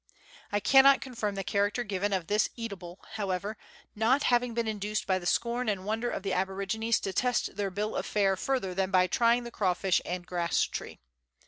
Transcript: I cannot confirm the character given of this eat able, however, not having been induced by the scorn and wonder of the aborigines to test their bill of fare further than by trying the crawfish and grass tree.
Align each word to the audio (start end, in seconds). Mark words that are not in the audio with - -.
I 0.51 0.59
cannot 0.59 0.99
confirm 0.99 1.35
the 1.35 1.43
character 1.43 1.83
given 1.83 2.11
of 2.11 2.25
this 2.25 2.49
eat 2.55 2.71
able, 2.71 3.05
however, 3.17 3.55
not 3.93 4.23
having 4.23 4.55
been 4.55 4.67
induced 4.67 5.05
by 5.05 5.19
the 5.19 5.27
scorn 5.27 5.69
and 5.69 5.85
wonder 5.85 6.09
of 6.09 6.23
the 6.23 6.33
aborigines 6.33 6.99
to 7.01 7.13
test 7.13 7.55
their 7.55 7.69
bill 7.69 7.95
of 7.95 8.07
fare 8.07 8.35
further 8.35 8.73
than 8.73 8.89
by 8.89 9.05
trying 9.05 9.43
the 9.43 9.51
crawfish 9.51 10.01
and 10.03 10.25
grass 10.25 10.63
tree. 10.63 10.97